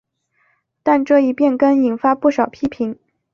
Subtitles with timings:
[0.81, 2.97] 但这一变更引发不少批评。